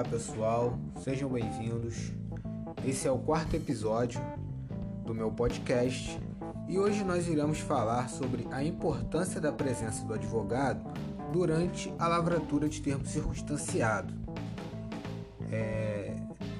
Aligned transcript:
pessoal, 0.00 0.78
sejam 1.04 1.28
bem-vindos. 1.28 2.12
Esse 2.86 3.06
é 3.06 3.10
o 3.10 3.18
quarto 3.18 3.54
episódio 3.54 4.20
do 5.04 5.14
meu 5.14 5.30
podcast 5.30 6.18
e 6.66 6.78
hoje 6.78 7.04
nós 7.04 7.28
iremos 7.28 7.60
falar 7.60 8.08
sobre 8.08 8.48
a 8.50 8.64
importância 8.64 9.38
da 9.38 9.52
presença 9.52 10.02
do 10.06 10.14
advogado 10.14 10.82
durante 11.30 11.92
a 11.98 12.08
lavratura 12.08 12.68
de 12.68 12.80
termo 12.80 13.04
circunstanciado. 13.04 14.14
É... 15.50 16.16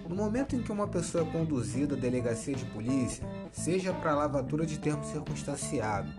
No 0.07 0.15
momento 0.15 0.55
em 0.55 0.63
que 0.63 0.71
uma 0.71 0.87
pessoa 0.87 1.27
é 1.27 1.33
conduzida 1.33 1.95
à 1.95 1.99
delegacia 1.99 2.55
de 2.55 2.67
polícia, 2.67 3.27
seja 3.51 3.95
para 3.95 4.13
a 4.13 4.17
lavratura 4.17 4.67
de 4.67 4.79
termo 4.79 5.03
circunstanciado, 5.05 6.13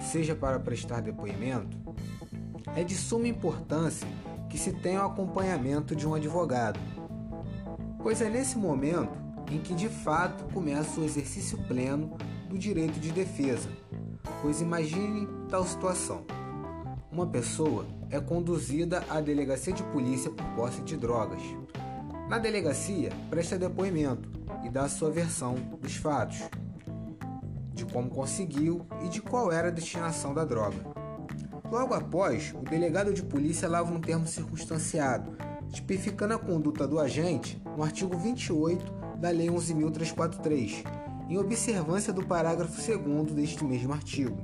seja 0.00 0.34
para 0.36 0.60
prestar 0.60 1.00
depoimento, 1.00 1.76
é 2.74 2.84
de 2.84 2.94
suma 2.94 3.28
importância 3.28 4.06
que 4.48 4.58
se 4.58 4.72
tenha 4.72 5.02
o 5.02 5.06
acompanhamento 5.06 5.96
de 5.96 6.06
um 6.06 6.14
advogado, 6.14 6.78
pois 8.02 8.20
é 8.20 8.28
nesse 8.28 8.58
momento 8.58 9.22
em 9.50 9.58
que 9.58 9.74
de 9.74 9.88
fato 9.88 10.44
começa 10.52 11.00
o 11.00 11.04
exercício 11.04 11.58
pleno 11.68 12.16
do 12.48 12.58
direito 12.58 12.98
de 12.98 13.10
defesa. 13.12 13.68
Pois 14.40 14.60
imagine 14.60 15.28
tal 15.48 15.64
situação: 15.64 16.24
uma 17.10 17.26
pessoa 17.26 17.86
é 18.10 18.20
conduzida 18.20 19.04
à 19.08 19.20
delegacia 19.20 19.72
de 19.72 19.82
polícia 19.84 20.30
por 20.30 20.44
posse 20.54 20.82
de 20.82 20.96
drogas. 20.96 21.42
Na 22.28 22.38
delegacia, 22.38 23.10
presta 23.28 23.58
depoimento 23.58 24.30
e 24.64 24.70
dá 24.70 24.88
sua 24.88 25.10
versão 25.10 25.54
dos 25.80 25.96
fatos, 25.96 26.40
de 27.74 27.84
como 27.86 28.08
conseguiu 28.08 28.86
e 29.04 29.08
de 29.08 29.20
qual 29.20 29.50
era 29.52 29.68
a 29.68 29.70
destinação 29.72 30.32
da 30.32 30.44
droga. 30.44 31.01
Logo 31.72 31.94
após, 31.94 32.52
o 32.54 32.58
delegado 32.68 33.14
de 33.14 33.22
polícia 33.22 33.66
lava 33.66 33.90
um 33.90 33.98
termo 33.98 34.26
circunstanciado, 34.26 35.34
tipificando 35.72 36.34
a 36.34 36.38
conduta 36.38 36.86
do 36.86 37.00
agente 37.00 37.58
no 37.74 37.82
artigo 37.82 38.14
28 38.14 38.92
da 39.16 39.30
Lei 39.30 39.48
11.343, 39.48 40.84
em 41.30 41.38
observância 41.38 42.12
do 42.12 42.26
parágrafo 42.26 42.76
2 42.76 43.32
deste 43.32 43.64
mesmo 43.64 43.90
artigo. 43.94 44.36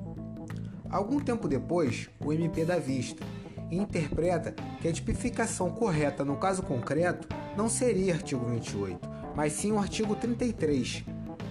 Algum 0.88 1.20
tempo 1.20 1.46
depois, 1.46 2.08
o 2.18 2.32
MP 2.32 2.64
dá 2.64 2.78
vista 2.78 3.22
e 3.70 3.76
interpreta 3.76 4.52
que 4.80 4.88
a 4.88 4.92
tipificação 4.92 5.70
correta 5.70 6.24
no 6.24 6.38
caso 6.38 6.62
concreto 6.62 7.28
não 7.54 7.68
seria 7.68 8.14
artigo 8.14 8.46
28, 8.46 9.06
mas 9.36 9.52
sim 9.52 9.70
o 9.70 9.78
artigo 9.78 10.16
33, 10.16 11.04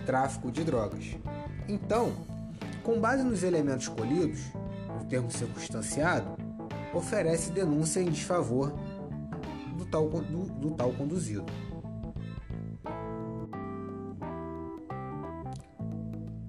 tráfico 0.07 0.51
de 0.51 0.63
drogas. 0.63 1.15
Então, 1.69 2.13
com 2.81 2.99
base 2.99 3.21
nos 3.21 3.43
elementos 3.43 3.83
escolhidos, 3.83 4.39
no 4.87 5.05
termo 5.05 5.29
circunstanciado, 5.31 6.37
oferece 6.93 7.51
denúncia 7.51 7.99
em 7.99 8.09
desfavor 8.09 8.73
do 9.77 9.85
tal, 9.85 10.07
do, 10.09 10.45
do 10.45 10.71
tal 10.71 10.91
conduzido. 10.93 11.45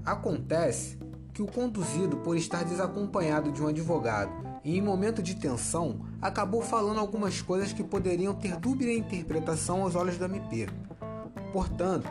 Acontece 0.04 0.98
que 1.34 1.42
o 1.42 1.46
conduzido, 1.46 2.16
por 2.16 2.36
estar 2.36 2.64
desacompanhado 2.64 3.52
de 3.52 3.62
um 3.62 3.68
advogado 3.68 4.32
e 4.64 4.76
em 4.76 4.82
momento 4.82 5.22
de 5.22 5.36
tensão, 5.36 6.00
acabou 6.20 6.62
falando 6.62 6.98
algumas 6.98 7.40
coisas 7.40 7.72
que 7.72 7.84
poderiam 7.84 8.34
ter 8.34 8.56
dúbia 8.56 8.96
interpretação 8.96 9.82
aos 9.82 9.94
olhos 9.94 10.18
do 10.18 10.24
MP. 10.24 10.66
Portanto, 11.52 12.08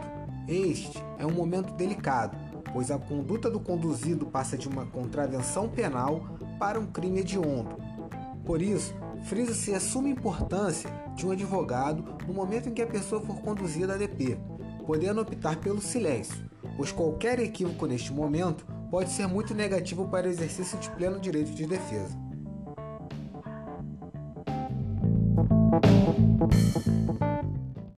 este 0.48 1.04
é 1.20 1.26
um 1.26 1.32
momento 1.32 1.74
delicado, 1.74 2.38
pois 2.74 2.92
a 2.92 2.98
conduta 2.98 3.50
do 3.50 3.60
conduzido 3.60 4.26
passa 4.26 4.58
de 4.58 4.68
uma 4.68 4.86
contravenção 4.86 5.68
penal 5.68 6.22
para 6.60 6.80
um 6.80 6.86
crime 6.86 7.20
hediondo. 7.20 7.78
Por 8.46 8.62
isso, 8.62 8.94
frisa-se 9.24 9.74
a 9.74 9.80
suma 9.80 10.10
importância 10.10 10.90
de 11.16 11.26
um 11.26 11.32
advogado 11.32 12.04
no 12.26 12.34
momento 12.34 12.70
em 12.70 12.74
que 12.74 12.82
a 12.82 12.88
pessoa 12.88 13.22
for 13.22 13.42
conduzida 13.42 13.94
a 13.94 13.98
DP, 13.98 14.38
podendo 14.86 15.22
optar 15.22 15.58
pelo 15.58 15.82
silêncio, 15.82 16.46
pois 16.78 16.92
qualquer 16.92 17.40
equívoco 17.40 17.86
neste 17.86 18.14
momento 18.14 18.66
pode 18.90 19.10
ser 19.10 19.28
muito 19.28 19.54
negativo 19.54 20.08
para 20.08 20.28
o 20.28 20.30
exercício 20.30 20.78
de 20.80 20.90
pleno 20.92 21.20
direito 21.20 21.52
de 21.52 21.66
defesa. 21.66 22.28